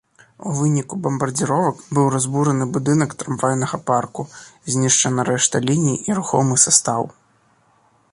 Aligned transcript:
У 0.49 0.51
выніку 0.59 0.95
бамбардзіровак 1.07 1.75
быў 1.97 2.07
разбураны 2.15 2.67
будынак 2.77 3.13
трамвайнага 3.19 3.79
парку, 3.91 4.21
знішчана 4.77 5.21
рэшта 5.29 5.63
ліній 5.67 5.97
і 6.11 6.17
рухомы 6.21 6.55
састаў. 6.65 7.03